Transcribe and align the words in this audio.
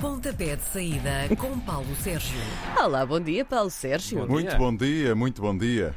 Pontapé 0.00 0.56
de 0.56 0.62
saída 0.62 1.28
com 1.36 1.60
Paulo 1.60 1.94
Sérgio. 1.96 2.40
Olá, 2.82 3.04
bom 3.04 3.20
dia, 3.20 3.44
Paulo 3.44 3.68
Sérgio. 3.68 4.26
Muito 4.26 4.48
dia. 4.48 4.56
bom 4.58 4.74
dia, 4.74 5.14
muito 5.14 5.42
bom 5.42 5.56
dia. 5.56 5.94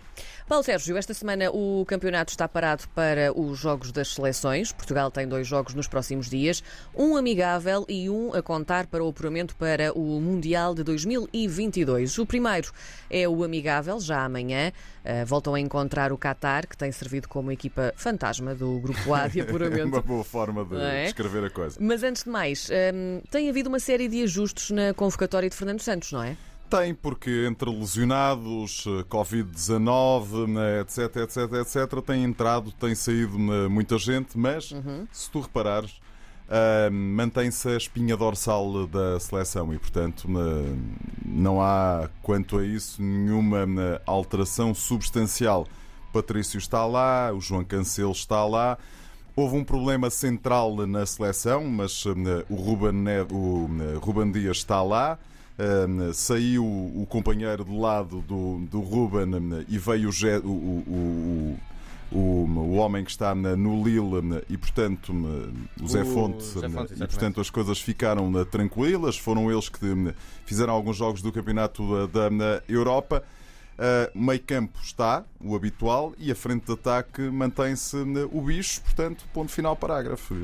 Paulo 0.47 0.61
Sérgio, 0.61 0.97
esta 0.97 1.13
semana 1.13 1.49
o 1.51 1.85
campeonato 1.85 2.31
está 2.31 2.49
parado 2.49 2.83
para 2.93 3.31
os 3.33 3.57
jogos 3.57 3.93
das 3.93 4.09
seleções. 4.09 4.73
Portugal 4.73 5.09
tem 5.09 5.25
dois 5.25 5.47
jogos 5.47 5.73
nos 5.73 5.87
próximos 5.87 6.29
dias, 6.29 6.61
um 6.93 7.15
amigável 7.15 7.85
e 7.87 8.09
um 8.09 8.33
a 8.33 8.41
contar 8.41 8.87
para 8.87 9.01
o 9.01 9.07
apuramento 9.07 9.55
para 9.55 9.97
o 9.97 10.19
Mundial 10.19 10.75
de 10.75 10.83
2022. 10.83 12.17
O 12.17 12.25
primeiro 12.25 12.71
é 13.09 13.27
o 13.27 13.41
amigável, 13.43 14.01
já 14.01 14.25
amanhã. 14.25 14.73
Uh, 15.03 15.25
voltam 15.25 15.53
a 15.55 15.59
encontrar 15.59 16.11
o 16.11 16.17
Qatar, 16.17 16.67
que 16.67 16.77
tem 16.77 16.91
servido 16.91 17.29
como 17.29 17.51
equipa 17.51 17.93
fantasma 17.95 18.53
do 18.53 18.79
Grupo 18.79 19.13
A 19.13 19.27
de 19.27 19.39
apuramento. 19.41 19.87
Uma 19.87 20.01
boa 20.01 20.23
forma 20.25 20.65
de 20.65 20.75
é? 20.75 21.03
descrever 21.05 21.45
a 21.45 21.49
coisa. 21.49 21.77
Mas 21.79 22.03
antes 22.03 22.23
de 22.23 22.29
mais, 22.29 22.69
hum, 22.69 23.21
tem 23.31 23.49
havido 23.49 23.69
uma 23.69 23.79
série 23.79 24.09
de 24.09 24.21
ajustes 24.23 24.71
na 24.71 24.93
convocatória 24.93 25.49
de 25.49 25.55
Fernando 25.55 25.79
Santos, 25.79 26.11
não 26.11 26.21
é? 26.21 26.35
Tem, 26.75 26.91
porque 26.91 27.45
entre 27.47 27.69
lesionados, 27.69 28.85
eh, 28.87 29.03
Covid-19, 29.03 30.47
né, 30.47 30.81
etc, 30.81 31.17
etc, 31.17 31.37
etc, 31.61 32.01
tem 32.03 32.23
entrado, 32.23 32.71
tem 32.71 32.95
saído 32.95 33.37
né, 33.37 33.67
muita 33.67 33.95
gente, 33.99 34.35
mas 34.35 34.71
Uhum. 34.71 35.07
se 35.11 35.29
tu 35.29 35.41
reparares, 35.41 36.01
ah, 36.49 36.89
mantém-se 36.91 37.69
a 37.69 37.77
espinha 37.77 38.17
dorsal 38.17 38.87
da 38.87 39.19
seleção 39.19 39.71
e, 39.71 39.77
portanto, 39.77 40.27
né, 40.27 40.75
não 41.23 41.61
há, 41.61 42.09
quanto 42.23 42.57
a 42.57 42.65
isso, 42.65 43.03
nenhuma 43.03 43.67
alteração 44.07 44.73
substancial. 44.73 45.67
Patrício 46.11 46.57
está 46.57 46.87
lá, 46.87 47.31
o 47.31 47.39
João 47.39 47.63
Cancelo 47.63 48.13
está 48.13 48.43
lá. 48.45 48.79
Houve 49.35 49.57
um 49.57 49.63
problema 49.63 50.09
central 50.09 50.75
na 50.87 51.05
seleção, 51.05 51.65
mas 51.65 52.03
o 52.49 52.55
Ruben, 52.55 53.03
o, 53.31 53.69
Ruben 53.99 54.31
Dias 54.31 54.57
está 54.57 54.81
lá. 54.81 55.19
Eh, 55.57 56.13
saiu 56.13 56.65
o 56.65 57.05
companheiro 57.07 57.63
do 57.63 57.79
lado 57.79 58.21
do, 58.21 58.59
do 58.71 58.79
Ruben 58.79 59.29
e 59.67 59.77
veio 59.77 60.09
o, 60.43 60.47
o, 60.47 61.59
o, 62.11 62.17
o, 62.17 62.73
homem 62.73 63.03
que 63.03 63.11
está 63.11 63.35
no 63.35 63.83
Lille 63.83 64.43
e, 64.49 64.57
portanto, 64.57 65.13
o 65.79 65.87
Zé 65.87 66.03
Fonte. 66.03 66.43
Zé 66.43 66.67
Fonte, 66.67 66.93
e, 66.95 66.97
portanto, 66.97 67.39
as 67.39 67.51
coisas 67.51 67.79
ficaram 67.79 68.31
tranquilas. 68.45 69.15
Foram 69.15 69.51
eles 69.51 69.69
que 69.69 70.13
fizeram 70.43 70.73
alguns 70.73 70.97
jogos 70.97 71.21
do 71.21 71.31
Campeonato 71.31 72.07
da 72.07 72.29
da 72.29 72.63
Europa. 72.67 73.23
Uh, 73.73 74.17
meio 74.17 74.39
campo 74.39 74.77
está, 74.83 75.23
o 75.43 75.55
habitual, 75.55 76.13
e 76.19 76.31
a 76.31 76.35
frente 76.35 76.67
de 76.67 76.73
ataque 76.73 77.21
mantém-se 77.23 77.97
o 78.31 78.39
bicho, 78.41 78.79
portanto, 78.81 79.25
ponto 79.33 79.51
final 79.51 79.75
parágrafo. 79.75 80.35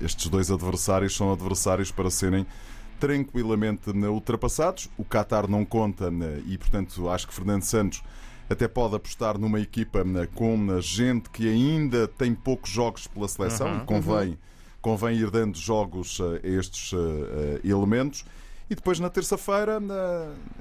Estes 0.00 0.28
dois 0.28 0.48
adversários 0.48 1.16
são 1.16 1.32
adversários 1.32 1.90
para 1.90 2.08
serem 2.10 2.46
tranquilamente 2.98 3.90
uh, 3.90 4.12
ultrapassados. 4.12 4.88
O 4.96 5.04
Qatar 5.04 5.48
não 5.48 5.64
conta 5.64 6.08
uh, 6.10 6.42
e, 6.46 6.56
portanto, 6.58 7.08
acho 7.08 7.26
que 7.28 7.34
Fernando 7.34 7.62
Santos 7.62 8.02
até 8.50 8.66
pode 8.66 8.96
apostar 8.96 9.38
numa 9.38 9.60
equipa 9.60 10.02
uh, 10.02 10.28
com 10.34 10.80
gente 10.80 11.28
que 11.30 11.48
ainda 11.48 12.08
tem 12.08 12.34
poucos 12.34 12.70
jogos 12.70 13.06
pela 13.06 13.28
seleção 13.28 13.68
Uhum. 13.68 13.76
e 13.78 13.84
convém, 13.84 14.38
convém 14.80 15.18
ir 15.18 15.30
dando 15.30 15.58
jogos 15.58 16.18
uh, 16.18 16.40
a 16.42 16.46
estes 16.46 16.92
uh, 16.92 16.96
uh, 16.96 17.60
elementos. 17.62 18.24
E 18.70 18.74
depois 18.74 19.00
na 19.00 19.08
terça-feira, 19.08 19.80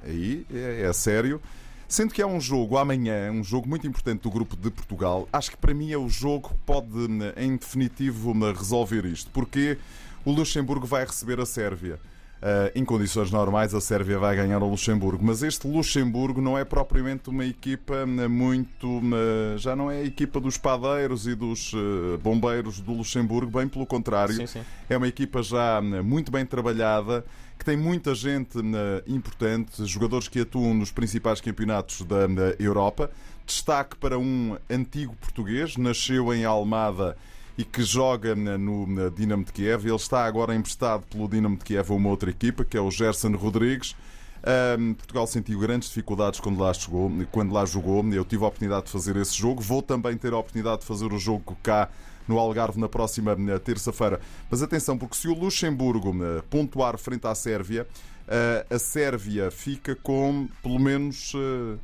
aí 0.02 0.46
é, 0.54 0.84
é 0.84 0.94
sério. 0.94 1.42
Sendo 1.90 2.14
que 2.14 2.22
há 2.22 2.28
um 2.28 2.40
jogo 2.40 2.78
amanhã, 2.78 3.32
um 3.32 3.44
jogo 3.44 3.68
muito 3.68 3.86
importante 3.86 4.22
do 4.22 4.30
grupo 4.30 4.56
de 4.56 4.70
Portugal, 4.70 5.28
acho 5.32 5.52
que 5.52 5.58
para 5.58 5.74
mim 5.74 5.92
é 5.92 5.98
o 5.98 6.08
jogo 6.08 6.50
que 6.50 6.56
pode, 6.66 6.88
em 7.36 7.56
definitivo, 7.58 8.34
resolver 8.54 9.06
isto. 9.06 9.30
Porque 9.32 9.78
o 10.24 10.32
Luxemburgo 10.32 10.86
vai 10.86 11.06
receber 11.06 11.40
a 11.40 11.46
Sérvia. 11.46 12.00
Ah, 12.42 12.72
em 12.76 12.86
condições 12.86 13.32
normais, 13.32 13.74
a 13.74 13.82
Sérvia 13.82 14.20
vai 14.20 14.36
ganhar 14.36 14.62
o 14.62 14.70
Luxemburgo, 14.70 15.24
mas 15.26 15.42
este 15.42 15.68
Luxemburgo 15.68 16.42
não 16.42 16.58
é 16.58 16.64
propriamente 16.64 17.30
uma 17.30 17.46
equipa 17.46 18.06
né, 18.06 18.28
muito. 18.28 19.02
né, 19.02 19.58
Já 19.58 19.76
não 19.76 19.90
é 19.90 19.98
a 19.98 20.04
equipa 20.04 20.40
dos 20.40 20.58
padeiros 20.58 21.26
e 21.26 21.34
dos 21.34 21.72
eh, 21.74 22.18
bombeiros 22.18 22.80
do 22.80 22.94
Luxemburgo, 22.94 23.58
bem 23.58 23.68
pelo 23.68 23.86
contrário. 23.86 24.36
Sim, 24.36 24.46
sim. 24.46 24.62
É 24.90 24.96
uma 24.96 25.08
equipa 25.08 25.42
já 25.42 25.82
muito 25.82 26.32
bem 26.32 26.46
trabalhada, 26.46 27.26
que 27.58 27.66
tem 27.66 27.76
muita 27.76 28.14
gente 28.14 28.60
importante, 29.08 29.84
jogadores 29.86 30.28
que 30.28 30.42
atuam 30.42 30.74
nos 30.74 30.92
principais 30.92 31.42
campeonatos 31.42 32.04
da 32.04 32.28
Europa. 32.60 33.10
Destaque 33.46 33.96
para 33.96 34.20
um 34.20 34.58
antigo 34.70 35.16
português, 35.16 35.76
nasceu 35.78 36.34
em 36.34 36.46
Almada 36.46 37.18
e 37.58 37.66
que 37.66 37.82
joga 37.84 38.36
no 38.36 38.86
na 38.86 39.10
Dinamo 39.10 39.44
de 39.44 39.52
Kiev. 39.52 39.86
Ele 39.86 39.96
está 39.96 40.26
agora 40.26 40.56
emprestado 40.56 41.06
pelo 41.08 41.28
Dinamo 41.28 41.58
de 41.58 41.64
Kiev 41.64 41.92
a 41.92 41.96
uma 41.96 42.10
outra 42.10 42.30
equipa, 42.30 42.64
que 42.64 42.78
é 42.78 42.82
o 42.82 42.92
Gerson 42.92 43.32
Rodrigues. 43.36 43.96
Ahm, 44.44 44.94
Portugal 44.94 45.26
sentiu 45.26 45.60
grandes 45.60 45.90
dificuldades 45.90 46.40
quando 46.40 46.60
lá, 46.60 46.74
chegou, 46.74 47.12
quando 47.32 47.52
lá 47.52 47.66
jogou. 47.66 48.06
Eu 48.14 48.24
tive 48.24 48.44
a 48.44 48.48
oportunidade 48.48 48.86
de 48.86 48.92
fazer 48.92 49.16
esse 49.18 49.36
jogo. 49.36 49.62
Vou 49.62 49.82
também 49.82 50.16
ter 50.16 50.34
a 50.34 50.38
oportunidade 50.38 50.82
de 50.82 50.88
fazer 50.88 51.12
o 51.12 51.18
jogo 51.18 51.58
cá 51.64 51.90
no 52.28 52.38
Algarve 52.38 52.80
na 52.80 52.90
próxima 52.90 53.36
terça-feira. 53.64 54.20
Mas 54.50 54.62
atenção, 54.62 54.98
porque 54.98 55.16
se 55.16 55.28
o 55.28 55.34
Luxemburgo 55.34 56.16
eh, 56.24 56.44
pontuar 56.50 56.98
frente 56.98 57.26
à 57.26 57.34
Sérvia, 57.34 57.88
eh, 58.28 58.66
a 58.70 58.78
Sérvia 58.78 59.50
fica 59.50 59.96
com 59.96 60.48
pelo 60.62 60.78
menos 60.78 61.34
eh, 61.36 61.78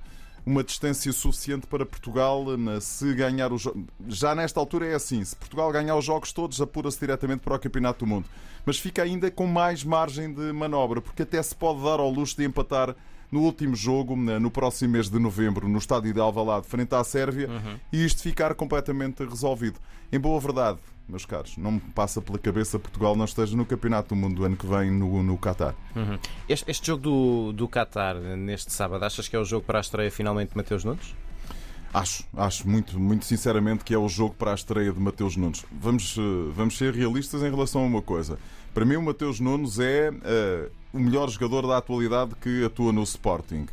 uma 0.45 0.63
distância 0.63 1.11
suficiente 1.11 1.67
para 1.67 1.85
Portugal 1.85 2.45
eh, 2.53 2.79
se 2.79 3.13
ganhar 3.13 3.51
os. 3.51 3.67
Já 4.07 4.35
nesta 4.35 4.59
altura 4.59 4.87
é 4.87 4.95
assim: 4.95 5.23
se 5.23 5.35
Portugal 5.35 5.71
ganhar 5.71 5.95
os 5.95 6.05
jogos 6.05 6.33
todos, 6.33 6.59
apura-se 6.61 6.99
diretamente 6.99 7.41
para 7.41 7.55
o 7.55 7.59
Campeonato 7.59 7.99
do 7.99 8.07
Mundo. 8.07 8.27
Mas 8.65 8.77
fica 8.77 9.03
ainda 9.03 9.29
com 9.29 9.45
mais 9.45 9.83
margem 9.83 10.33
de 10.33 10.53
manobra, 10.53 11.01
porque 11.01 11.23
até 11.23 11.41
se 11.41 11.55
pode 11.55 11.83
dar 11.83 11.99
ao 11.99 12.09
luxo 12.09 12.37
de 12.37 12.45
empatar 12.45 12.95
no 13.33 13.39
último 13.39 13.75
jogo, 13.75 14.15
no 14.15 14.51
próximo 14.51 14.93
mês 14.93 15.09
de 15.09 15.17
novembro, 15.17 15.67
no 15.67 15.79
estádio 15.79 16.13
de 16.13 16.19
Alvalade, 16.19 16.67
frente 16.67 16.93
à 16.93 17.03
Sérvia, 17.03 17.49
e 17.91 18.05
isto 18.05 18.21
ficar 18.21 18.53
completamente 18.53 19.25
resolvido. 19.25 19.79
Em 20.11 20.19
boa 20.19 20.39
verdade, 20.39 20.77
meus 21.09 21.25
caros, 21.25 21.57
não 21.57 21.71
me 21.71 21.79
passa 21.79 22.21
pela 22.21 22.37
cabeça 22.37 22.77
Portugal 22.77 23.15
não 23.15 23.25
esteja 23.25 23.57
no 23.57 23.65
Campeonato 23.65 24.09
do 24.09 24.15
Mundo 24.15 24.35
do 24.35 24.45
ano 24.45 24.55
que 24.55 24.67
vem 24.67 24.91
no, 24.91 25.23
no 25.23 25.35
Qatar. 25.39 25.73
Uhum. 25.95 26.19
Este, 26.47 26.69
este 26.69 26.85
jogo 26.85 27.01
do, 27.01 27.53
do 27.53 27.67
Qatar, 27.67 28.15
neste 28.15 28.71
sábado, 28.71 29.03
achas 29.03 29.27
que 29.27 29.35
é 29.35 29.39
o 29.39 29.43
jogo 29.43 29.65
para 29.65 29.79
a 29.79 29.81
estreia 29.81 30.11
finalmente 30.11 30.51
de 30.51 30.57
Mateus 30.57 30.83
Nunes? 30.83 31.15
Acho, 31.93 32.23
acho 32.35 32.67
muito, 32.67 32.99
muito 32.99 33.23
sinceramente 33.23 33.83
que 33.83 33.93
é 33.93 33.97
o 33.97 34.09
jogo 34.09 34.33
para 34.33 34.51
a 34.51 34.55
estreia 34.55 34.91
de 34.91 34.99
Mateus 34.99 35.37
Nunes. 35.37 35.63
Vamos, 35.71 36.15
eh, 36.17 36.51
vamos 36.55 36.75
ser 36.75 36.91
realistas 36.93 37.43
em 37.43 37.51
relação 37.51 37.83
a 37.83 37.85
uma 37.85 38.01
coisa. 38.01 38.39
Para 38.73 38.83
mim, 38.83 38.95
o 38.95 39.01
Mateus 39.03 39.39
Nunes 39.39 39.77
é 39.79 40.11
eh, 40.23 40.69
o 40.91 40.99
melhor 40.99 41.29
jogador 41.29 41.67
da 41.67 41.77
atualidade 41.77 42.33
que 42.41 42.65
atua 42.65 42.91
no 42.91 43.03
Sporting. 43.03 43.67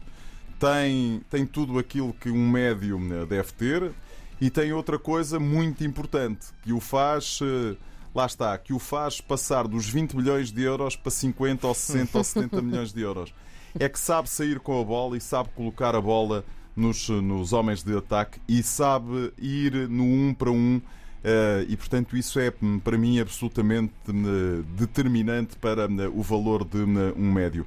Tem, 0.59 1.23
tem 1.31 1.47
tudo 1.47 1.79
aquilo 1.79 2.13
que 2.13 2.31
um 2.31 2.47
médio 2.51 3.01
eh, 3.11 3.25
deve 3.25 3.53
ter 3.53 3.91
e 4.39 4.51
tem 4.51 4.71
outra 4.75 4.99
coisa 4.99 5.41
muito 5.41 5.83
importante 5.83 6.49
que 6.63 6.73
o 6.73 6.81
faz. 6.81 7.39
eh, 7.43 7.77
Lá 8.13 8.27
está, 8.27 8.59
que 8.59 8.73
o 8.73 8.81
faz 8.81 9.21
passar 9.21 9.69
dos 9.69 9.89
20 9.89 10.17
milhões 10.17 10.51
de 10.51 10.65
euros 10.65 10.97
para 10.97 11.13
50 11.13 11.65
ou 11.65 11.73
60 11.73 12.19
ou 12.19 12.25
70 12.25 12.61
milhões 12.61 12.93
de 12.93 13.01
euros. 13.01 13.33
É 13.79 13.89
que 13.89 14.01
sabe 14.01 14.29
sair 14.29 14.59
com 14.59 14.81
a 14.81 14.85
bola 14.85 15.17
e 15.17 15.21
sabe 15.21 15.49
colocar 15.55 15.95
a 15.95 16.01
bola 16.01 16.45
nos, 16.77 17.09
nos 17.09 17.53
homens 17.53 17.83
de 17.83 17.97
ataque 17.97 18.41
e 18.49 18.63
sabe 18.63 19.33
ir 19.39 19.89
no 19.89 20.05
um 20.05 20.35
para 20.35 20.51
um. 20.51 20.81
eh, 21.23 21.67
e 21.69 21.77
portanto, 21.77 22.17
isso 22.17 22.39
é 22.39 22.53
para 22.83 22.97
mim 22.97 23.21
absolutamente 23.21 23.93
hum, 24.09 24.63
determinante 24.77 25.57
para 25.57 25.87
hum, 25.87 26.13
o 26.15 26.23
valor 26.23 26.65
de 26.65 26.79
um 26.79 27.33
médio. 27.33 27.67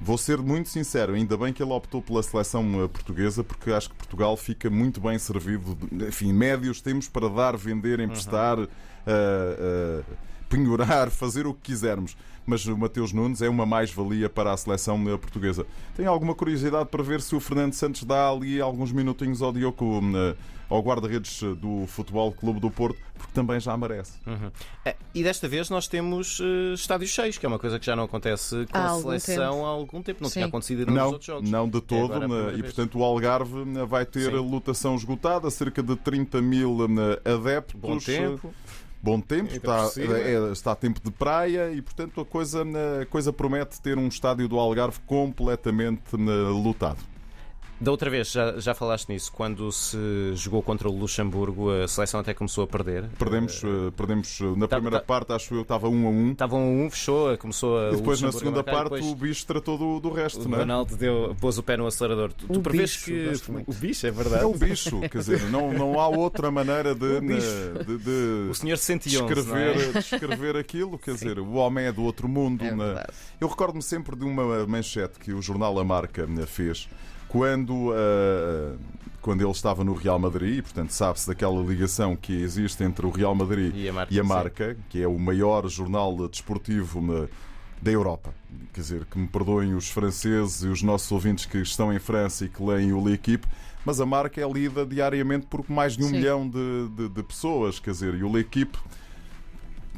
Vou 0.00 0.18
ser 0.18 0.38
muito 0.38 0.68
sincero, 0.68 1.14
ainda 1.14 1.36
bem 1.36 1.52
que 1.52 1.62
ele 1.62 1.72
optou 1.72 2.02
pela 2.02 2.22
seleção 2.22 2.84
eh, 2.84 2.88
portuguesa, 2.88 3.42
porque 3.42 3.70
acho 3.70 3.88
que 3.88 3.96
Portugal 3.96 4.36
fica 4.36 4.68
muito 4.68 5.00
bem 5.00 5.18
servido. 5.18 5.76
Enfim, 6.06 6.32
médios 6.32 6.80
temos 6.82 7.08
para 7.08 7.28
dar, 7.28 7.56
vender, 7.56 7.98
emprestar, 8.00 8.58
eh, 8.58 8.68
eh, 9.06 10.02
penhorar, 10.50 11.08
fazer 11.10 11.46
o 11.46 11.54
que 11.54 11.72
quisermos. 11.72 12.16
Mas 12.44 12.64
o 12.66 12.76
Mateus 12.76 13.12
Nunes 13.12 13.42
é 13.42 13.48
uma 13.48 13.66
mais-valia 13.66 14.28
para 14.28 14.52
a 14.52 14.56
seleção 14.56 15.02
portuguesa. 15.18 15.66
Tenho 15.96 16.10
alguma 16.10 16.34
curiosidade 16.34 16.88
para 16.88 17.02
ver 17.02 17.20
se 17.20 17.34
o 17.34 17.40
Fernando 17.40 17.72
Santos 17.72 18.04
dá 18.04 18.30
ali 18.30 18.60
alguns 18.60 18.92
minutinhos 18.92 19.42
ao 19.42 19.52
Diogo, 19.52 20.00
eh, 20.14 20.36
ao 20.68 20.80
guarda-redes 20.82 21.40
do 21.58 21.86
Futebol 21.86 22.32
Clube 22.32 22.58
do 22.60 22.70
Porto, 22.70 22.98
porque 23.14 23.32
também 23.32 23.60
já 23.60 23.76
merece. 23.76 24.18
Uhum. 24.26 24.50
É, 24.84 24.96
e 25.14 25.22
desta 25.22 25.48
vez 25.48 25.70
nós 25.70 25.86
temos 25.86 26.40
eh, 26.40 26.74
estádios 26.74 27.10
cheios, 27.10 27.38
que 27.38 27.46
é 27.46 27.48
uma 27.48 27.58
coisa 27.58 27.78
que 27.78 27.86
já 27.86 27.94
não 27.94 28.04
acontece 28.04 28.66
com 28.70 28.76
Há 28.76 28.80
a 28.80 28.88
algum 28.90 29.18
tempo. 29.18 29.42
há 29.42 29.68
algum 29.68 30.02
tempo. 30.02 30.22
Não 30.22 30.28
Sim. 30.28 30.34
tinha 30.34 30.46
acontecido 30.46 30.86
nos 30.86 30.94
Não, 30.94 31.06
outros 31.06 31.24
jogos. 31.26 31.50
não 31.50 31.68
de 31.68 31.80
todo, 31.80 32.14
a 32.14 32.18
né, 32.20 32.26
primeira 32.26 32.58
e 32.58 32.62
portanto 32.62 32.98
o 32.98 33.04
Algarve 33.04 33.64
né, 33.64 33.84
vai 33.84 34.04
ter 34.04 34.30
Sim. 34.30 34.36
a 34.36 34.40
lotação 34.40 34.94
esgotada, 34.96 35.50
cerca 35.50 35.82
de 35.82 35.94
30 35.96 36.42
mil 36.42 36.88
né, 36.88 37.16
adeptos. 37.24 37.80
Bom 37.80 37.98
tempo. 37.98 38.52
Bom 39.02 39.20
tempo, 39.20 39.52
Ainda 39.52 39.86
está, 39.86 40.00
é, 40.00 40.52
está 40.52 40.74
tempo 40.74 41.00
de 41.04 41.12
praia 41.12 41.70
e 41.70 41.80
portanto 41.80 42.20
a 42.20 42.24
coisa, 42.24 42.64
a 43.00 43.06
coisa 43.06 43.32
promete 43.32 43.80
ter 43.80 43.96
um 43.98 44.08
estádio 44.08 44.48
do 44.48 44.58
Algarve 44.58 44.98
completamente 45.06 46.16
lotado. 46.16 46.98
Da 47.78 47.90
outra 47.90 48.08
vez, 48.08 48.30
já, 48.32 48.58
já 48.58 48.74
falaste 48.74 49.10
nisso, 49.10 49.30
quando 49.30 49.70
se 49.70 49.98
jogou 50.34 50.62
contra 50.62 50.88
o 50.88 50.98
Luxemburgo, 50.98 51.70
a 51.70 51.86
seleção 51.86 52.20
até 52.20 52.32
começou 52.32 52.64
a 52.64 52.66
perder. 52.66 53.04
Perdemos, 53.18 53.62
eh, 53.62 53.90
perdemos 53.94 54.40
eh, 54.40 54.44
na 54.56 54.66
tá- 54.66 54.76
primeira 54.76 54.98
tá- 54.98 55.04
parte, 55.04 55.32
acho 55.34 55.54
eu, 55.54 55.60
estava 55.60 55.86
um 55.86 56.06
a 56.06 56.10
um. 56.10 56.32
Estavam 56.32 56.58
a 56.58 56.64
um, 56.64 56.90
fechou, 56.90 57.36
começou 57.36 57.78
a. 57.78 57.92
E 57.92 57.96
depois 57.96 58.22
o 58.22 58.26
na 58.26 58.32
segunda 58.32 58.60
a 58.60 58.62
marcar, 58.62 58.72
parte 58.72 58.94
depois 58.94 59.04
o 59.12 59.14
bicho 59.14 59.46
tratou 59.46 59.76
do, 59.76 60.00
do 60.00 60.10
resto, 60.10 60.46
O 60.46 60.48
não 60.48 60.56
é? 60.56 60.60
Ronaldo 60.60 60.96
deu, 60.96 61.36
pôs 61.38 61.58
o 61.58 61.62
pé 61.62 61.76
no 61.76 61.86
acelerador. 61.86 62.32
Tu, 62.32 62.46
tu 62.46 62.58
O 62.58 62.62
prevês 62.62 62.96
que. 62.96 63.30
O 63.66 63.74
bicho, 63.74 64.06
é 64.06 64.10
verdade. 64.10 64.42
É 64.42 64.46
o 64.46 64.54
bicho, 64.54 64.98
quer 65.00 65.18
dizer, 65.18 65.42
não, 65.50 65.70
não 65.70 66.00
há 66.00 66.08
outra 66.08 66.50
maneira 66.50 66.94
de, 66.94 67.04
O 67.18 67.20
bicho. 67.20 67.84
de, 67.86 67.98
de 67.98 68.50
O 68.50 68.54
senhor 68.54 68.78
111. 68.78 69.20
não 69.20 69.28
é? 69.28 69.34
descrever, 69.74 69.92
descrever 69.92 70.56
aquilo, 70.56 70.98
quer 70.98 71.12
dizer, 71.12 71.38
o 71.38 71.52
homem 71.56 71.84
é 71.84 71.92
do 71.92 72.02
outro 72.02 72.26
mundo. 72.26 72.64
É 72.64 72.70
né? 72.74 72.84
verdade. 72.86 73.12
Eu 73.38 73.48
recordo-me 73.48 73.82
sempre 73.82 74.16
de 74.16 74.24
uma 74.24 74.66
manchete 74.66 75.18
que 75.18 75.30
o 75.34 75.42
jornal 75.42 75.78
A 75.78 75.84
Marca 75.84 76.26
né, 76.26 76.46
fez 76.46 76.88
quando, 77.28 77.92
ah, 77.94 78.76
quando 79.20 79.42
ele 79.42 79.50
estava 79.50 79.82
no 79.84 79.94
Real 79.94 80.18
Madrid, 80.18 80.58
e 80.58 80.62
portanto 80.62 80.90
sabe-se 80.90 81.26
daquela 81.26 81.60
ligação 81.62 82.14
que 82.16 82.32
existe 82.32 82.82
entre 82.84 83.04
o 83.06 83.10
Real 83.10 83.34
Madrid 83.34 83.74
E 83.74 83.88
a 83.88 83.92
marca. 83.92 84.14
e 84.14 84.20
a. 84.20 84.24
Marca, 84.24 84.76
que 84.88 85.02
é 85.02 85.08
o 85.08 85.18
maior 85.18 85.68
jornal 85.68 86.28
desportivo 86.28 87.00
né, 87.00 87.28
da 87.82 87.90
Europa. 87.90 88.32
Quer 88.72 88.80
dizer, 88.80 89.04
que 89.06 89.18
me 89.18 89.26
perdoem 89.26 89.74
os 89.74 89.88
franceses 89.88 90.62
e 90.62 90.68
os 90.68 90.82
nossos 90.82 91.10
ouvintes 91.10 91.44
que 91.46 91.58
estão 91.58 91.92
em 91.92 91.98
França 91.98 92.44
e 92.44 92.48
que 92.48 92.62
leem 92.62 92.92
o 92.92 93.02
L'Equipe, 93.04 93.46
mas 93.84 94.00
a 94.00 94.06
marca 94.06 94.40
é 94.40 94.48
lida 94.50 94.84
diariamente 94.84 95.46
por 95.46 95.64
mais 95.70 95.96
de 95.96 96.02
um 96.04 96.08
Sim. 96.08 96.12
milhão 96.12 96.48
de, 96.48 96.88
de- 96.96 97.08
de 97.08 97.22
pessoas, 97.22 97.78
quer 97.78 97.90
dizer, 97.92 98.14
e 98.14 98.22
o 98.22 98.30
L'Equipe 98.32 98.78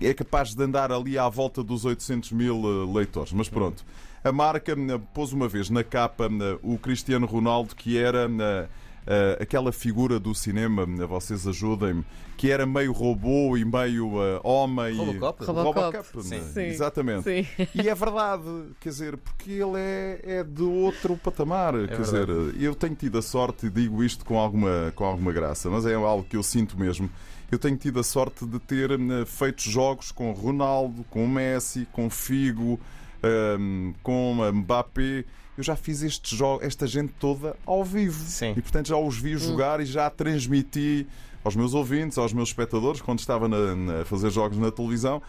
é 0.00 0.14
capaz 0.14 0.54
de 0.54 0.62
andar 0.62 0.92
ali 0.92 1.18
à 1.18 1.28
volta 1.28 1.62
dos 1.62 1.84
800 1.84 2.30
mil 2.32 2.62
eh, 2.64 2.92
leitores. 2.96 3.32
Mas 3.32 3.48
pronto, 3.48 3.84
a 4.24 4.32
marca 4.32 4.72
eh, 4.72 5.00
pôs 5.14 5.32
uma 5.32 5.48
vez 5.48 5.70
na 5.70 5.84
capa 5.84 6.24
eh, 6.26 6.58
o 6.62 6.78
Cristiano 6.78 7.26
Ronaldo, 7.26 7.74
que 7.74 7.98
era 7.98 8.28
eh, 8.28 8.68
eh, 9.06 9.38
aquela 9.40 9.72
figura 9.72 10.20
do 10.20 10.34
cinema, 10.34 10.84
vocês 11.06 11.46
ajudem-me, 11.46 12.04
que 12.36 12.50
era 12.50 12.66
meio 12.66 12.92
robô 12.92 13.56
e 13.56 13.64
meio 13.64 14.22
eh, 14.22 14.40
homem. 14.44 14.96
Robocop? 14.96 15.44
Robocop. 15.44 15.96
né? 16.16 16.22
Sim. 16.22 16.42
Sim. 16.52 16.60
Exatamente. 16.66 17.22
Sim. 17.24 17.66
E 17.74 17.88
é 17.88 17.94
verdade, 17.94 18.42
quer 18.78 18.90
dizer, 18.90 19.16
porque 19.16 19.52
ele 19.52 19.78
é, 19.78 20.20
é 20.22 20.44
de 20.44 20.62
outro 20.62 21.16
patamar. 21.16 21.72
quer 21.72 21.96
verdade. 21.96 22.26
dizer, 22.26 22.62
eu 22.62 22.74
tenho 22.74 22.94
tido 22.94 23.16
a 23.18 23.22
sorte, 23.22 23.66
e 23.66 23.70
digo 23.70 24.04
isto 24.04 24.26
com 24.26 24.38
alguma, 24.38 24.92
com 24.94 25.04
alguma 25.04 25.32
graça, 25.32 25.70
mas 25.70 25.86
é 25.86 25.94
algo 25.94 26.24
que 26.24 26.36
eu 26.36 26.42
sinto 26.42 26.78
mesmo. 26.78 27.08
Eu 27.50 27.58
tenho 27.58 27.78
tido 27.78 27.98
a 27.98 28.02
sorte 28.02 28.44
de 28.44 28.58
ter 28.58 28.90
feito 29.24 29.62
jogos 29.62 30.12
com 30.12 30.30
Ronaldo, 30.32 31.02
com 31.08 31.26
Messi, 31.26 31.88
com 31.90 32.10
Figo, 32.10 32.78
ehm, 33.22 33.92
com 34.02 34.36
Mbappé. 34.52 35.24
Eu 35.56 35.64
já 35.64 35.74
fiz 35.74 36.02
estes 36.02 36.38
jogos, 36.38 36.64
esta 36.64 36.86
gente 36.86 37.12
toda 37.18 37.56
ao 37.66 37.84
vivo. 37.84 38.22
Sim. 38.24 38.54
E 38.56 38.62
portanto 38.62 38.88
já 38.88 38.96
os 38.96 39.18
vi 39.18 39.36
jogar 39.36 39.80
e 39.80 39.84
já 39.86 40.08
transmiti 40.08 41.06
aos 41.42 41.56
meus 41.56 41.74
ouvintes, 41.74 42.16
aos 42.18 42.32
meus 42.32 42.50
espectadores, 42.50 43.00
quando 43.00 43.18
estava 43.18 43.48
na- 43.48 44.02
a 44.02 44.04
fazer 44.04 44.30
jogos 44.30 44.56
na 44.58 44.70
televisão. 44.70 45.20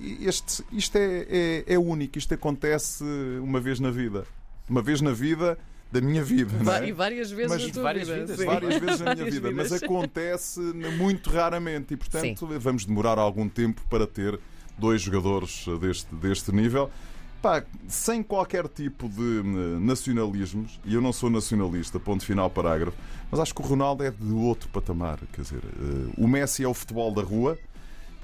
E 0.00 0.26
Este, 0.26 0.64
isto 0.72 0.96
é, 0.96 1.26
é, 1.28 1.64
é 1.74 1.78
único, 1.78 2.18
isto 2.18 2.34
acontece 2.34 3.04
uma 3.40 3.60
vez 3.60 3.78
na 3.78 3.90
vida. 3.90 4.26
Uma 4.68 4.82
vez 4.82 5.00
na 5.00 5.12
vida 5.12 5.56
da 5.92 6.00
minha 6.00 6.22
vida. 6.24 6.52
é? 6.82 6.88
E 6.88 6.92
várias 6.92 7.30
vezes 7.30 7.50
Mas 7.52 7.66
na 7.66 7.72
tua 7.72 7.82
várias 7.82 8.08
vida. 8.08 8.20
vidas, 8.20 8.38
sim. 8.38 8.46
Várias 8.46 8.78
vezes 8.80 9.00
na 9.00 9.14
minha 9.14 9.30
vida, 9.30 9.50
mas 9.52 9.72
acontece 9.72 10.60
muito 10.98 11.30
raramente 11.30 11.94
e, 11.94 11.96
portanto, 11.96 12.48
vamos 12.58 12.84
demorar 12.84 13.18
algum 13.18 13.48
tempo 13.48 13.82
para 13.90 14.06
ter 14.06 14.38
dois 14.78 15.02
jogadores 15.02 15.64
deste, 15.80 16.12
deste 16.14 16.52
nível. 16.52 16.90
Pá, 17.42 17.62
sem 17.88 18.22
qualquer 18.22 18.68
tipo 18.68 19.08
de 19.08 19.40
eh, 19.40 19.78
nacionalismos, 19.80 20.78
e 20.84 20.94
eu 20.94 21.00
não 21.00 21.12
sou 21.12 21.30
nacionalista, 21.30 21.98
ponto 21.98 22.22
final, 22.24 22.50
parágrafo, 22.50 22.96
mas 23.30 23.40
acho 23.40 23.54
que 23.54 23.62
o 23.62 23.64
Ronaldo 23.64 24.04
é 24.04 24.10
de 24.10 24.32
outro 24.32 24.68
patamar. 24.68 25.18
Quer 25.32 25.40
dizer, 25.40 25.62
eh, 25.64 26.12
o 26.18 26.28
Messi 26.28 26.62
é 26.62 26.68
o 26.68 26.74
futebol 26.74 27.12
da 27.12 27.22
rua 27.22 27.58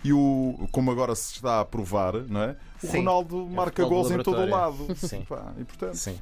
e 0.05 0.13
o, 0.13 0.69
como 0.71 0.91
agora 0.91 1.15
se 1.15 1.35
está 1.35 1.61
a 1.61 1.65
provar, 1.65 2.15
não 2.29 2.43
é? 2.43 2.57
O 2.83 2.87
Sim. 2.87 2.99
Ronaldo 2.99 3.47
marca 3.47 3.83
futebol 3.83 4.03
gols 4.03 4.11
em 4.11 4.23
todo 4.23 4.41
o 4.41 4.49
lado. 4.49 4.87
Sim. 4.97 5.23
Pá, 5.27 5.53
e 5.59 5.65
portanto, 5.65 5.95
Sim. 5.95 6.19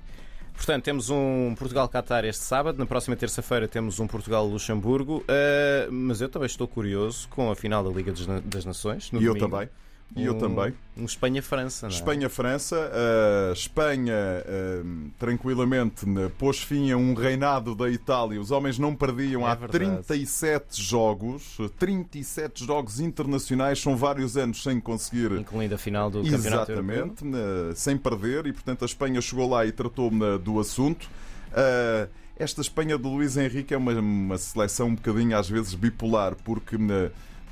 Portanto, 0.55 0.85
temos 0.85 1.11
um 1.11 1.55
Portugal-Catar 1.59 2.25
este 2.25 2.45
sábado. 2.45 2.79
Na 2.79 2.87
próxima 2.87 3.17
terça-feira 3.17 3.67
temos 3.67 3.99
um 3.99 4.07
Portugal-Luxemburgo. 4.07 5.19
Uh, 5.19 5.91
mas 5.91 6.21
eu 6.21 6.29
também 6.29 6.47
estou 6.47 6.69
curioso 6.69 7.29
com 7.29 7.51
a 7.51 7.57
final 7.57 7.83
da 7.83 7.91
Liga 7.91 8.13
das 8.45 8.65
Nações. 8.65 9.11
no 9.11 9.21
e 9.21 9.25
eu 9.25 9.35
domingo. 9.35 9.51
também. 9.51 9.69
E 10.17 10.25
eu 10.25 10.35
Um- 10.35 10.39
também. 10.39 10.73
Um 10.97 11.05
Espanha-França. 11.05 11.87
não 11.89 11.93
é? 11.93 11.97
Espanha-França. 11.99 12.77
Uh, 12.77 13.53
Espanha, 13.53 14.15
uh, 14.15 15.11
tranquilamente, 15.19 16.09
né, 16.09 16.31
pôs 16.39 16.61
fim 16.63 16.93
a 16.93 16.97
um 16.97 17.15
reinado 17.15 17.75
da 17.75 17.91
Itália. 17.91 18.41
Os 18.41 18.53
homens 18.53 18.79
não 18.79 18.95
perdiam 18.95 19.43
É 19.43 19.51
há 19.51 19.55
verdade. 19.57 19.73
37 20.05 20.81
jogos. 20.81 21.57
37 21.79 22.65
jogos 22.65 23.01
internacionais. 23.01 23.81
São 23.81 23.97
vários 23.97 24.37
anos 24.37 24.63
sem 24.63 24.79
conseguir. 24.81 25.33
Incluindo 25.33 25.75
a 25.75 25.79
final 25.79 26.09
do 26.11 26.23
Campeonato 26.23 26.71
Europeu. 26.73 26.95
Exatamente, 26.95 27.25
né, 27.25 27.73
sem 27.75 27.97
perder. 27.97 28.47
E, 28.47 28.53
portanto, 28.53 28.83
a 28.83 28.87
Espanha 28.87 29.21
chegou 29.21 29.49
lá 29.49 29.67
e 29.67 29.73
tratou 29.73 30.11
né, 30.13 30.39
do 30.39 30.61
assunto. 30.61 31.09
Uh, 31.51 32.09
esta 32.37 32.61
Espanha 32.61 32.97
de 32.99 33.05
Luís 33.05 33.37
Henrique 33.37 33.75
é 33.75 33.77
uma, 33.77 33.93
uma 33.93 34.39
seleção 34.39 34.89
um 34.89 34.95
bocadinho, 34.95 35.37
às 35.37 35.49
vezes, 35.49 35.75
bipolar, 35.75 36.35
porque 36.45 36.77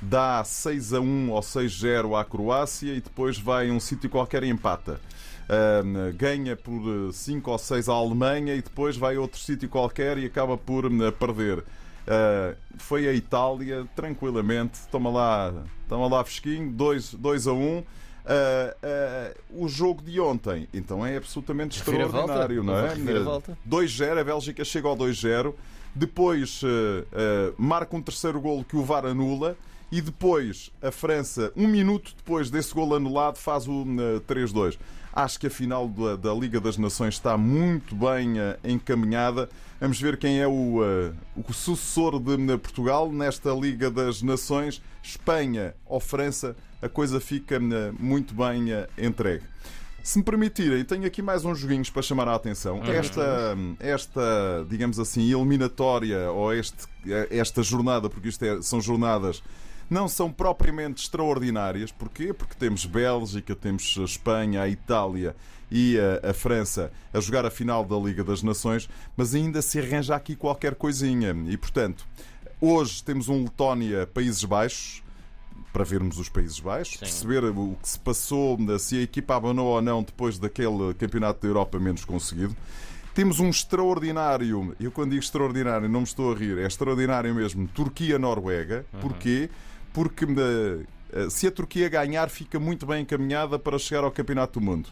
dá 0.01 0.43
6 0.43 0.93
a 0.93 0.99
1 0.99 1.31
ou 1.31 1.39
6-0 1.39 2.19
à 2.19 2.25
Croácia 2.25 2.93
e 2.93 3.01
depois 3.01 3.37
vai 3.37 3.69
a 3.69 3.73
um 3.73 3.79
sítio 3.79 4.09
qualquer 4.09 4.43
e 4.43 4.49
empata. 4.49 4.99
Uh, 5.43 6.13
ganha 6.15 6.55
por 6.55 7.11
5 7.11 7.51
ou 7.51 7.57
6 7.57 7.89
à 7.89 7.93
Alemanha 7.93 8.55
e 8.55 8.61
depois 8.61 8.95
vai 8.95 9.15
a 9.15 9.21
outro 9.21 9.39
sítio 9.39 9.67
qualquer 9.69 10.17
e 10.17 10.25
acaba 10.25 10.57
por 10.57 10.85
uh, 10.85 11.11
perder. 11.11 11.59
Uh, 11.59 12.55
foi 12.77 13.07
a 13.07 13.13
Itália, 13.13 13.87
tranquilamente, 13.95 14.79
toma 14.91 15.09
lá, 15.09 15.53
toma 15.87 16.07
lá 16.07 16.23
fresquinho, 16.23 16.71
2 16.71 17.13
2 17.15 17.47
a 17.47 17.53
1. 17.53 17.83
Uh, 18.23 18.31
uh, 19.59 19.63
o 19.65 19.67
jogo 19.67 20.01
de 20.01 20.17
ontem, 20.17 20.67
então 20.73 21.05
é 21.05 21.17
absolutamente 21.17 21.77
Reviravolta. 21.83 22.19
extraordinário, 22.19 22.63
não 22.63 22.77
é? 22.77 22.93
reviravolta. 22.93 23.57
2-0, 23.69 24.17
a 24.17 24.23
Bélgica 24.23 24.63
chega 24.63 24.87
ao 24.87 24.95
2-0, 24.95 25.53
depois 25.93 26.61
uh, 26.63 26.67
uh, 26.67 27.53
marca 27.57 27.95
um 27.97 28.01
terceiro 28.01 28.39
golo 28.39 28.63
que 28.63 28.77
o 28.77 28.83
VAR 28.83 29.05
anula 29.05 29.57
e 29.93 30.01
depois 30.01 30.71
a 30.81 30.91
França, 30.91 31.53
um 31.55 31.67
minuto 31.67 32.15
depois 32.17 32.49
desse 32.49 32.73
golo 32.73 32.95
anulado, 32.95 33.37
faz 33.37 33.67
o 33.67 33.83
uh, 33.83 34.19
3-2. 34.27 34.75
Acho 35.13 35.39
que 35.39 35.45
a 35.45 35.49
final 35.51 35.87
da, 35.87 36.15
da 36.15 36.33
Liga 36.33 36.59
das 36.59 36.79
Nações 36.79 37.13
está 37.13 37.37
muito 37.37 37.93
bem 37.93 38.39
uh, 38.39 38.57
encaminhada. 38.63 39.47
Vamos 39.79 40.01
ver 40.01 40.17
quem 40.17 40.41
é 40.41 40.47
o, 40.47 40.81
uh, 40.81 41.13
o 41.35 41.53
sucessor 41.53 42.19
de 42.19 42.33
uh, 42.33 42.57
Portugal 42.57 43.11
nesta 43.11 43.51
Liga 43.51 43.91
das 43.91 44.23
Nações, 44.23 44.81
Espanha 45.03 45.75
ou 45.85 45.99
França. 45.99 46.55
A 46.81 46.89
coisa 46.89 47.19
fica 47.21 47.59
uh, 47.59 47.95
muito 47.99 48.33
bem 48.33 48.69
entregue. 48.97 49.43
Se 50.01 50.17
me 50.17 50.23
permitirem, 50.23 50.83
tenho 50.83 51.05
aqui 51.05 51.21
mais 51.21 51.45
uns 51.45 51.59
joguinhos 51.59 51.91
para 51.91 52.01
chamar 52.01 52.27
a 52.27 52.33
atenção. 52.33 52.81
Esta, 52.83 53.55
esta, 53.79 54.65
digamos 54.67 54.97
assim, 54.99 55.31
eliminatória 55.31 56.31
ou 56.31 56.51
este, 56.51 56.87
esta 57.29 57.61
jornada, 57.61 58.09
porque 58.09 58.29
isto 58.29 58.43
é- 58.43 58.61
são 58.63 58.81
jornadas 58.81 59.43
não 59.93 60.07
são 60.07 60.31
propriamente 60.31 61.03
extraordinárias. 61.03 61.91
Porquê? 61.91 62.33
Porque 62.33 62.55
temos 62.55 62.85
Bélgica, 62.85 63.55
temos 63.55 63.95
a 63.99 64.03
Espanha, 64.03 64.61
a 64.63 64.67
Itália 64.67 65.35
e 65.71 65.97
a, 65.97 66.31
a 66.31 66.33
França 66.33 66.91
a 67.13 67.19
jogar 67.19 67.45
a 67.45 67.51
final 67.51 67.85
da 67.85 67.95
Liga 67.95 68.23
das 68.23 68.43
Nações, 68.43 68.89
mas 69.15 69.33
ainda 69.33 69.61
se 69.61 69.79
arranja 69.79 70.15
aqui 70.15 70.35
qualquer 70.35 70.75
coisinha. 70.75 71.35
E, 71.47 71.55
portanto, 71.55 72.05
hoje 72.59 73.03
temos 73.03 73.29
um 73.29 73.43
Letónia-Países 73.43 74.43
Baixos, 74.43 75.03
para 75.71 75.83
vermos 75.83 76.19
os 76.19 76.29
Países 76.29 76.59
Baixos, 76.59 76.93
Sim. 76.93 76.99
perceber 76.99 77.45
o 77.45 77.75
que 77.81 77.89
se 77.89 77.99
passou, 77.99 78.57
se 78.77 78.97
a 78.97 79.01
equipa 79.01 79.35
abanou 79.35 79.67
ou 79.67 79.81
não 79.81 80.03
depois 80.03 80.37
daquele 80.37 80.93
Campeonato 80.93 81.41
da 81.41 81.47
Europa 81.47 81.79
menos 81.79 82.05
conseguido. 82.05 82.55
Temos 83.15 83.39
um 83.39 83.49
extraordinário, 83.49 84.75
eu 84.79 84.91
quando 84.91 85.11
digo 85.11 85.23
extraordinário 85.23 85.87
não 85.87 86.01
me 86.01 86.05
estou 86.05 86.31
a 86.31 86.35
rir, 86.35 86.57
é 86.57 86.65
extraordinário 86.65 87.33
mesmo, 87.33 87.67
Turquia-Noruega. 87.67 88.85
Porquê? 89.01 89.49
Porque 89.93 90.25
eh, 90.25 91.29
se 91.29 91.47
a 91.47 91.51
Turquia 91.51 91.87
ganhar, 91.87 92.29
fica 92.29 92.59
muito 92.59 92.85
bem 92.85 93.03
encaminhada 93.03 93.59
para 93.59 93.77
chegar 93.77 94.03
ao 94.03 94.11
Campeonato 94.11 94.59
do 94.59 94.65
Mundo. 94.65 94.89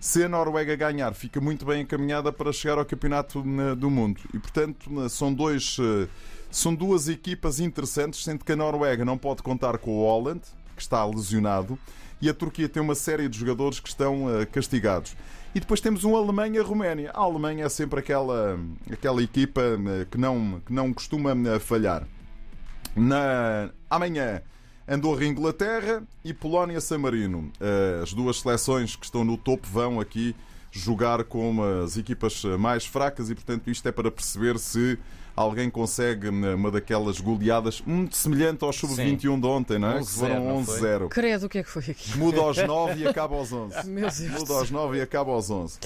Se 0.00 0.24
a 0.24 0.28
Noruega 0.28 0.74
ganhar, 0.76 1.12
fica 1.12 1.40
muito 1.40 1.66
bem 1.66 1.82
encaminhada 1.82 2.32
para 2.32 2.52
chegar 2.52 2.78
ao 2.78 2.84
Campeonato 2.84 3.44
eh, 3.44 3.74
do 3.74 3.90
Mundo. 3.90 4.20
E, 4.32 4.38
portanto, 4.38 4.90
eh, 5.04 5.08
são, 5.08 5.34
dois, 5.34 5.76
eh, 5.80 6.08
são 6.50 6.74
duas 6.74 7.08
equipas 7.08 7.60
interessantes, 7.60 8.24
sendo 8.24 8.44
que 8.44 8.52
a 8.52 8.56
Noruega 8.56 9.04
não 9.04 9.18
pode 9.18 9.42
contar 9.42 9.76
com 9.78 9.90
o 9.90 10.02
Holland, 10.04 10.40
que 10.74 10.82
está 10.82 11.04
lesionado, 11.04 11.78
e 12.20 12.28
a 12.28 12.34
Turquia 12.34 12.68
tem 12.68 12.82
uma 12.82 12.94
série 12.94 13.28
de 13.28 13.38
jogadores 13.38 13.80
que 13.80 13.88
estão 13.88 14.28
eh, 14.30 14.46
castigados. 14.46 15.16
E 15.54 15.60
depois 15.60 15.80
temos 15.80 16.04
um 16.04 16.16
Alemanha-Roménia. 16.16 17.10
A 17.14 17.20
Alemanha 17.20 17.64
é 17.64 17.68
sempre 17.68 18.00
aquela, 18.00 18.58
aquela 18.90 19.22
equipa 19.22 19.60
eh, 19.60 20.06
que 20.10 20.18
não, 20.18 20.60
que 20.64 20.72
não 20.72 20.92
costuma 20.92 21.32
eh, 21.32 21.58
falhar. 21.58 22.06
Na... 22.96 23.70
Amanhã, 23.90 24.42
Andorra 24.86 25.24
e 25.24 25.28
Inglaterra 25.28 26.02
e 26.24 26.32
Polónia-San 26.32 26.98
Marino. 26.98 27.52
Eh, 27.60 28.00
As 28.02 28.12
duas 28.12 28.40
seleções 28.40 28.96
que 28.96 29.04
estão 29.04 29.24
no 29.24 29.36
topo 29.36 29.66
vão 29.66 30.00
aqui 30.00 30.34
jogar 30.70 31.24
com 31.24 31.62
as 31.84 31.96
equipas 31.96 32.42
mais 32.58 32.84
fracas 32.86 33.30
e, 33.30 33.34
portanto, 33.34 33.70
isto 33.70 33.86
é 33.88 33.92
para 33.92 34.10
perceber 34.10 34.58
se 34.58 34.98
alguém 35.34 35.70
consegue 35.70 36.28
hum, 36.28 36.54
uma 36.54 36.70
daquelas 36.70 37.20
goleadas 37.20 37.80
muito 37.86 38.16
semelhante 38.16 38.64
ao 38.64 38.72
sub-21 38.72 39.40
de 39.40 39.46
ontem, 39.46 39.78
não 39.78 39.90
é? 39.92 39.98
Que 39.98 40.04
11-0, 40.04 40.08
foram 40.18 40.44
não 40.44 40.64
foi? 40.64 40.80
11-0. 40.80 41.08
Credo, 41.08 41.46
o 41.46 41.48
que 41.48 41.58
é 41.58 41.62
que 41.62 41.70
foi 41.70 41.84
aqui? 41.88 42.18
Muda 42.18 42.40
aos 42.40 42.56
9 42.56 43.00
e 43.00 43.06
acaba 43.06 43.36
aos 43.36 43.52
11. 43.52 43.86
Meu 43.88 44.02
Deus. 44.10 44.20
Muda 44.40 44.54
aos 44.54 44.70
9 44.70 44.98
e 44.98 45.00
acaba 45.00 45.32
aos 45.32 45.48
11. 45.50 45.78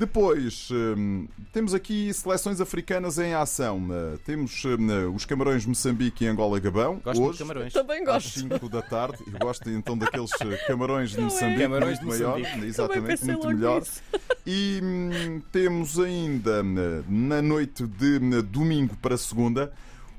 Depois, 0.00 0.70
hum, 0.72 1.28
temos 1.52 1.74
aqui 1.74 2.10
seleções 2.14 2.58
africanas 2.58 3.18
em 3.18 3.34
ação. 3.34 3.76
Uh, 3.90 4.16
Temos 4.24 4.64
hum, 4.64 5.14
os 5.14 5.26
Camarões, 5.26 5.66
Moçambique 5.66 6.24
e 6.24 6.26
Angola-Gabão. 6.26 7.02
Gosto 7.04 7.22
Hoje, 7.22 7.32
de 7.32 7.38
camarões. 7.40 7.72
Também 7.74 8.00
às 8.00 8.06
gosto. 8.06 8.40
5 8.40 8.68
da 8.70 8.80
tarde. 8.80 9.18
Eu 9.30 9.38
gosto 9.38 9.68
então 9.68 9.98
daqueles 9.98 10.30
uh, 10.30 10.66
camarões 10.66 11.10
de? 11.10 11.20
Moçambique, 11.20 11.60
Camarões 11.60 11.98
de 11.98 12.06
muito 12.06 12.18
maior, 12.18 12.38
Moçambique. 12.38 12.66
exatamente, 12.66 13.24
muito 13.26 13.46
melhor. 13.48 13.80
nisso. 13.80 14.02
E 14.46 14.80
hum, 14.82 15.42
temos 15.52 16.00
ainda 16.00 16.62
na 17.06 17.42
noite 17.42 17.86
de 17.86 18.40
domingo 18.40 18.96
para 19.02 19.18
segunda 19.18 19.70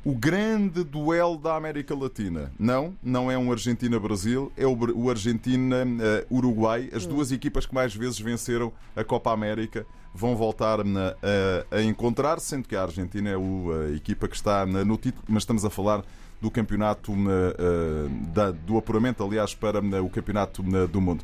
o 0.03 0.13
grande 0.15 0.83
duelo 0.83 1.37
da 1.37 1.55
América 1.55 1.93
Latina. 1.95 2.51
Não, 2.57 2.95
não 3.03 3.29
é 3.31 3.37
um 3.37 3.51
Argentina-Brasil, 3.51 4.51
é 4.57 4.65
o 4.65 5.09
Argentina-Uruguai. 5.09 6.89
As 6.93 7.05
duas 7.05 7.31
equipas 7.31 7.65
que 7.65 7.73
mais 7.73 7.95
vezes 7.95 8.19
venceram 8.19 8.71
a 8.95 9.03
Copa 9.03 9.31
América 9.31 9.85
vão 10.13 10.35
voltar 10.35 10.81
hum, 10.81 10.93
a, 10.97 11.75
a 11.77 11.81
encontrar, 11.83 12.39
sendo 12.39 12.67
que 12.67 12.75
a 12.75 12.81
Argentina 12.83 13.29
é 13.29 13.35
a 13.35 13.95
equipa 13.95 14.27
que 14.27 14.35
está 14.35 14.65
na- 14.65 14.83
no 14.83 14.97
título, 14.97 15.23
mas 15.29 15.43
estamos 15.43 15.63
a 15.63 15.69
falar 15.69 16.03
do 16.41 16.49
campeonato 16.51 17.11
hum, 17.11 17.25
do 18.65 18.77
apuramento, 18.77 19.23
aliás, 19.23 19.53
para 19.53 19.79
hum, 19.79 20.03
o 20.03 20.09
campeonato 20.09 20.61
hum, 20.61 20.87
do 20.87 20.99
mundo. 20.99 21.23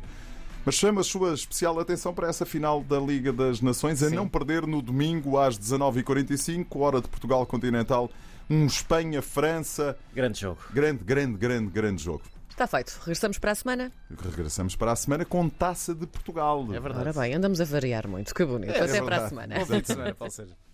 Mas 0.64 0.74
chama 0.74 1.00
a 1.00 1.04
sua 1.04 1.32
especial 1.32 1.78
atenção 1.80 2.12
para 2.12 2.28
essa 2.28 2.44
final 2.44 2.82
da 2.82 2.98
Liga 3.00 3.32
das 3.32 3.60
Nações, 3.60 4.02
a 4.02 4.08
Sim. 4.10 4.16
não 4.16 4.28
perder 4.28 4.66
no 4.66 4.82
domingo 4.82 5.38
às 5.38 5.58
19h45, 5.58 6.66
hora 6.76 7.00
de 7.00 7.08
Portugal 7.08 7.44
Continental, 7.46 8.10
um 8.50 8.66
Espanha-França. 8.66 9.96
Grande 10.14 10.40
jogo. 10.40 10.60
Grande, 10.72 11.04
grande, 11.04 11.38
grande, 11.38 11.70
grande 11.70 12.02
jogo. 12.02 12.22
Está 12.48 12.66
feito. 12.66 12.98
Regressamos 13.00 13.38
para 13.38 13.52
a 13.52 13.54
semana? 13.54 13.92
Regressamos 14.10 14.74
para 14.74 14.90
a 14.90 14.96
semana 14.96 15.24
com 15.24 15.48
taça 15.48 15.94
de 15.94 16.06
Portugal. 16.08 16.66
É 16.74 16.80
verdade. 16.80 17.08
Ora 17.08 17.12
bem, 17.12 17.34
andamos 17.34 17.60
a 17.60 17.64
variar 17.64 18.08
muito. 18.08 18.34
Que 18.34 18.44
bonito. 18.44 18.70
Até 18.72 19.00
para 19.00 19.24
a 19.24 19.28
semana. 19.28 19.58
Bom 19.60 19.66
fim 19.66 19.80
de 19.80 19.86
semana, 19.86 20.14
Paulo 20.14 20.32
Sérgio. 20.34 20.56